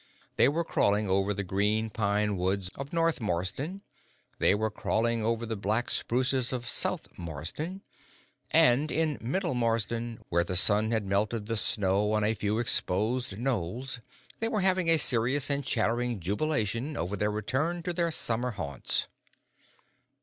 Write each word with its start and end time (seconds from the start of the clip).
They 0.35 0.49
were 0.49 0.63
cawing 0.63 1.07
over 1.07 1.31
the 1.31 1.43
green 1.43 1.91
pine 1.91 2.35
woods 2.35 2.71
of 2.73 2.91
North 2.91 3.21
Marsden, 3.21 3.83
they 4.39 4.55
were 4.55 4.71
cawing 4.71 5.23
over 5.23 5.45
the 5.45 5.55
black 5.55 5.91
spruces 5.91 6.51
of 6.51 6.67
South 6.67 7.07
Marsden, 7.19 7.83
and 8.49 8.89
in 8.91 9.19
Middle 9.21 9.53
Marsden, 9.53 10.17
where 10.29 10.43
the 10.43 10.55
sun 10.55 10.89
had 10.89 11.05
melted 11.05 11.45
the 11.45 11.55
snow 11.55 12.13
on 12.13 12.23
a 12.23 12.33
few 12.33 12.57
exposed 12.57 13.37
knolls, 13.37 13.99
they 14.39 14.47
were 14.47 14.61
having 14.61 14.89
a 14.89 14.97
serious 14.97 15.51
and 15.51 15.63
chattering 15.63 16.19
jubilation 16.19 16.97
over 16.97 17.15
their 17.15 17.29
return 17.29 17.83
to 17.83 17.93
their 17.93 18.09
summer 18.09 18.49
haunts. 18.49 19.05